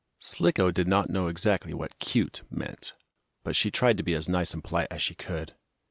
Slicko 0.17 0.71
did 0.71 0.87
not 0.87 1.11
know 1.11 1.27
exactly 1.27 1.75
what 1.75 1.99
"cute" 1.99 2.41
meant, 2.49 2.95
but 3.43 3.55
she 3.55 3.69
tried 3.69 3.97
to 3.97 4.03
be 4.03 4.15
as 4.15 4.27
nice 4.27 4.51
and 4.51 4.63
polite 4.63 4.87
as 4.89 5.03
she 5.03 5.13
could. 5.13 5.53